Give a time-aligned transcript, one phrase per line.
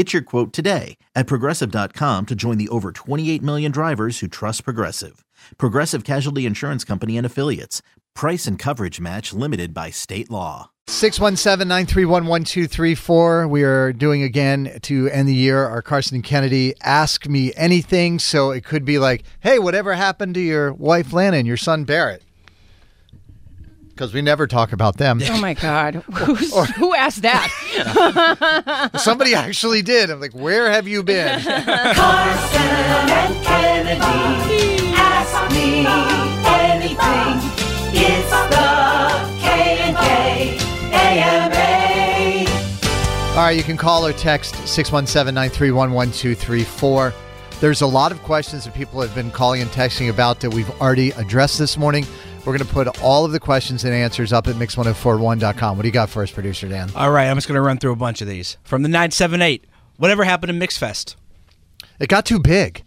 [0.00, 4.64] Get your quote today at progressive.com to join the over 28 million drivers who trust
[4.64, 5.26] Progressive.
[5.58, 7.82] Progressive Casualty Insurance Company and Affiliates.
[8.14, 10.70] Price and coverage match limited by state law.
[10.86, 13.46] 617 931 1234.
[13.46, 18.18] We are doing again to end the year our Carson and Kennedy Ask Me Anything.
[18.18, 21.84] So it could be like, hey, whatever happened to your wife Lana and your son
[21.84, 22.22] Barrett?
[24.00, 25.20] Because we never talk about them.
[25.28, 25.96] Oh my God.
[26.14, 27.50] Who's, who asked that?
[28.98, 30.08] Somebody actually did.
[30.08, 31.38] I'm like, where have you been?
[31.42, 35.84] Carson and Kennedy ask me
[36.48, 37.40] anything.
[37.92, 40.56] It's the K and K
[40.96, 42.48] AMA.
[43.38, 47.12] All right, you can call or text 617 931 1234.
[47.60, 50.70] There's a lot of questions that people have been calling and texting about that we've
[50.80, 52.06] already addressed this morning.
[52.40, 55.76] We're going to put all of the questions and answers up at mix1041.com.
[55.76, 56.90] What do you got for us, producer Dan?
[56.96, 58.56] All right, I'm just going to run through a bunch of these.
[58.64, 59.66] From the 978,
[59.98, 61.16] whatever happened to Mixfest?
[61.98, 62.82] It got too big,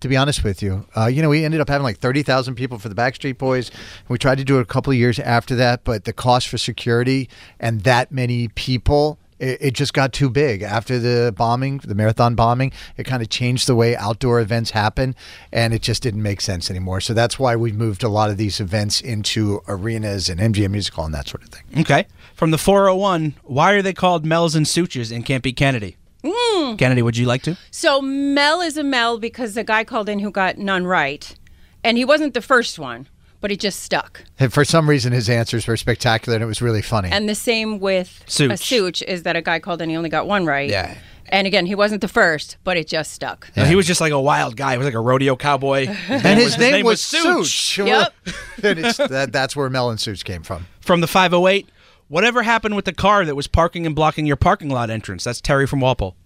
[0.00, 0.86] to be honest with you.
[0.94, 3.70] Uh, you know, we ended up having like 30,000 people for the Backstreet Boys.
[4.08, 6.58] We tried to do it a couple of years after that, but the cost for
[6.58, 10.62] security and that many people, it, it just got too big.
[10.62, 15.14] After the bombing, the marathon bombing, it kind of changed the way outdoor events happen,
[15.52, 17.00] and it just didn't make sense anymore.
[17.00, 20.94] So that's why we've moved a lot of these events into arenas and MGM Music
[20.94, 21.62] Hall and that sort of thing.
[21.80, 22.06] Okay.
[22.34, 25.96] From the 401, why are they called Mel's and Sooches and can't be Kennedy?
[26.22, 26.78] Mm.
[26.78, 27.56] Kennedy, would you like to?
[27.70, 31.36] so Mel is a Mel because the guy called in who got none right.
[31.84, 33.06] And he wasn't the first one,
[33.40, 34.24] but it just stuck.
[34.38, 37.10] And for some reason, his answers were spectacular, and it was really funny.
[37.10, 38.58] And the same with a Sooch.
[38.58, 40.68] Sooch is that a guy called and he only got one right.
[40.68, 40.96] Yeah.
[41.30, 43.50] And again, he wasn't the first, but it just stuck.
[43.54, 44.72] No, he was just like a wild guy.
[44.72, 45.86] He was like a rodeo cowboy.
[46.08, 47.74] and his, name, was, Sooch.
[47.74, 47.86] Sooch.
[47.86, 48.14] Yep.
[48.62, 50.66] and it's, that, that's where Mel and Sooch came from.
[50.80, 51.68] From the 508,
[52.08, 55.24] whatever happened with the car that was parking and blocking your parking lot entrance?
[55.24, 56.16] That's Terry from Walpole.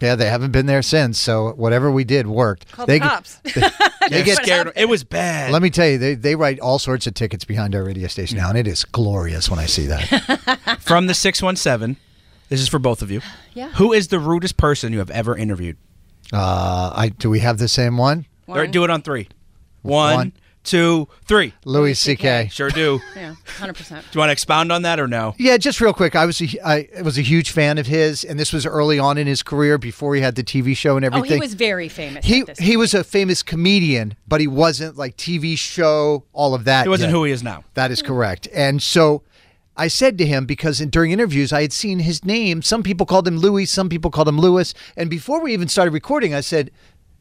[0.00, 1.18] Yeah, they haven't been there since.
[1.18, 2.70] So whatever we did worked.
[2.72, 3.36] Call they the cops.
[3.36, 3.62] They
[4.24, 4.72] get scared.
[4.76, 5.52] It was bad.
[5.52, 8.38] Let me tell you, they, they write all sorts of tickets behind our radio station
[8.38, 10.78] now, and it is glorious when I see that.
[10.80, 11.96] From the 617,
[12.48, 13.20] this is for both of you.
[13.56, 13.68] Yeah.
[13.74, 15.76] Who is the rudest person you have ever interviewed?
[16.32, 18.26] uh, I do we have the same one?
[18.48, 19.28] All right, do it on three.
[19.82, 20.32] One, One.
[20.64, 21.52] Two, three.
[21.64, 22.48] Louis C.K.
[22.50, 23.00] Sure do.
[23.16, 23.88] yeah, 100%.
[23.88, 25.34] Do you want to expound on that or no?
[25.38, 26.16] Yeah, just real quick.
[26.16, 29.18] I was a, I was a huge fan of his, and this was early on
[29.18, 31.36] in his career before he had the TV show and Oh, everything.
[31.36, 32.24] he was very famous.
[32.24, 36.54] he at this he was a famous comedian, but he wasn't like TV show all
[36.54, 36.84] of that.
[36.84, 37.16] He wasn't yet.
[37.16, 37.62] who he is now.
[37.74, 38.06] That is mm.
[38.06, 38.48] correct.
[38.52, 39.22] And so
[39.76, 42.62] I said to him because in, during interviews I had seen his name.
[42.62, 44.72] Some people called him Louis, some people called him Lewis.
[44.96, 46.70] And before we even started recording, I said,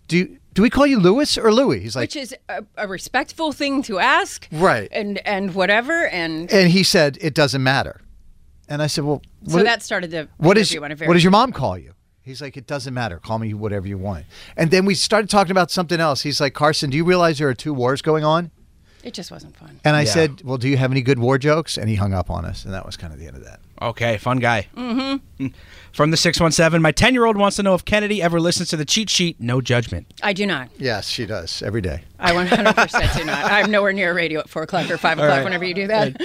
[0.07, 3.51] "Do do we call you Lewis or Louis?" He's like, which is a, a respectful
[3.51, 4.87] thing to ask, Right.
[4.91, 8.01] And and whatever, and and he said, "It doesn't matter."
[8.69, 11.13] And I said, "Well, so that started the what is interview on a very what
[11.15, 13.19] does your mom call you?" He's like, "It doesn't matter.
[13.19, 14.25] Call me whatever you want."
[14.55, 16.21] And then we started talking about something else.
[16.21, 18.51] He's like, "Carson, do you realize there are two wars going on?"
[19.03, 19.79] It just wasn't fun.
[19.83, 20.11] And I Yeah.
[20.13, 22.63] said, "Well, do you have any good war jokes?" And he hung up on us,
[22.63, 23.59] and that was kind of the end of that.
[23.81, 24.67] Okay, fun guy.
[24.77, 25.47] Mm-hmm.
[25.91, 28.77] From the 617, my 10 year old wants to know if Kennedy ever listens to
[28.77, 29.35] the cheat sheet.
[29.41, 30.07] No judgment.
[30.23, 30.69] I do not.
[30.79, 32.03] Yes, she does every day.
[32.17, 33.43] I 100% do not.
[33.51, 35.43] I'm nowhere near a radio at 4 o'clock or 5 o'clock right.
[35.43, 36.15] whenever you do that.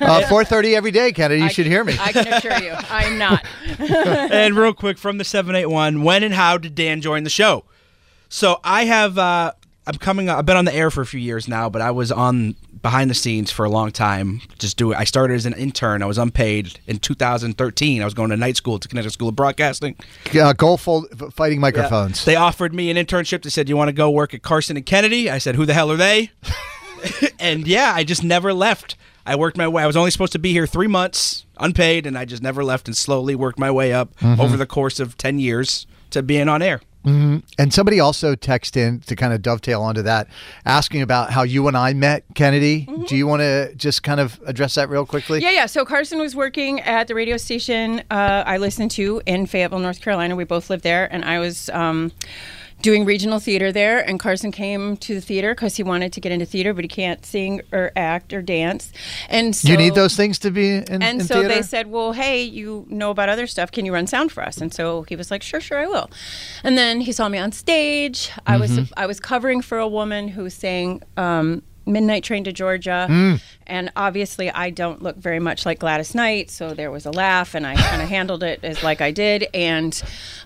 [0.00, 1.40] Uh, Four thirty every day, Kennedy.
[1.42, 1.96] You I- should hear me.
[2.00, 3.44] I can assure you, I'm not.
[3.78, 7.64] and real quick from the 781, when and how did Dan join the show?
[8.30, 9.52] So I have, uh,
[9.86, 12.12] I'm coming, I've been on the air for a few years now, but I was
[12.12, 14.40] on behind the scenes for a long time.
[14.58, 14.96] Just do it.
[14.96, 16.02] I started as an intern.
[16.02, 18.00] I was unpaid in 2013.
[18.00, 19.96] I was going to night school to Connecticut School of Broadcasting.
[20.40, 22.24] uh, goal fold, fighting microphones.
[22.24, 23.42] They offered me an internship.
[23.42, 25.74] They said, "You want to go work at Carson and Kennedy?" I said, "Who the
[25.74, 26.30] hell are they?"
[27.40, 28.96] and yeah, I just never left.
[29.26, 29.82] I worked my way.
[29.82, 32.88] I was only supposed to be here three months, unpaid, and I just never left
[32.88, 36.62] and slowly worked my way up over the course of ten years to being on
[36.62, 36.80] air.
[37.04, 40.28] And somebody also texted in to kind of dovetail onto that,
[40.64, 42.88] asking about how you and I met, Kennedy.
[43.06, 45.38] Do you want to just kind of address that real quickly?
[45.38, 45.46] Mm-hmm.
[45.46, 45.66] Yeah, yeah.
[45.66, 50.00] So Carson was working at the radio station uh, I listened to in Fayetteville, North
[50.00, 50.36] Carolina.
[50.36, 52.12] We both lived there, and I was um,
[52.82, 54.00] doing regional theater there.
[54.06, 56.88] And Carson came to the theater because he wanted to get into theater, but he
[56.88, 58.92] can't sing or act or dance.
[59.28, 61.48] And so you need those things to be in, And in so theater?
[61.48, 63.70] they said, "Well, hey, you know about other stuff.
[63.72, 66.10] Can you run sound for us?" And so he was like, "Sure, sure, I will."
[66.64, 68.30] And then he saw me on stage.
[68.46, 68.92] I was Mm-hmm.
[68.96, 73.40] I was covering for a woman who sang um, "Midnight Train to Georgia," Mm.
[73.66, 77.54] and obviously I don't look very much like Gladys Knight, so there was a laugh,
[77.54, 79.46] and I kind of handled it as like I did.
[79.54, 80.00] And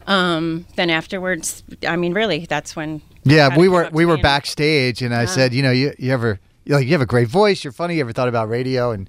[0.07, 5.15] um, then afterwards, I mean, really, that's when Yeah, we were we were backstage, and
[5.15, 7.73] I said, you know, you you ever you're like you have a great voice, you're
[7.73, 7.95] funny.
[7.97, 8.91] You ever thought about radio?
[8.91, 9.09] And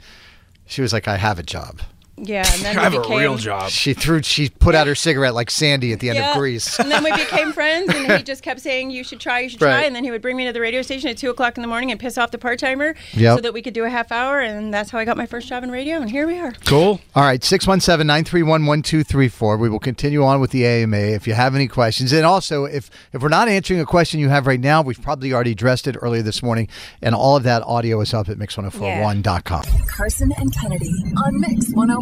[0.65, 1.81] she was like, I have a job.
[2.19, 3.69] Yeah, and then I we have a real job.
[3.69, 6.31] She threw she put out her cigarette like Sandy at the end Yeah.
[6.31, 6.79] of Grease.
[6.79, 9.61] and then we became friends, and he just kept saying, "You should try, you should
[9.61, 9.71] Right.
[9.71, 11.61] try." And then he would bring me to the radio station at two o'clock in
[11.61, 13.37] the morning and piss off the part timer, Yep.
[13.37, 14.39] so that we could do a half hour.
[14.39, 15.97] And that's how I got my first job in radio.
[15.97, 16.53] And here we are.
[16.65, 16.99] Cool.
[17.15, 19.57] All right, 617 931 1234.
[19.57, 22.11] We will continue on with the AMA if you have any questions.
[22.13, 25.33] And also, if, if we're not answering a question you have right now, we've probably
[25.33, 26.67] already addressed it earlier this morning.
[27.01, 29.63] And all of that audio is up at mix1041.com.
[29.87, 32.01] Carson and Kennedy on Mix oh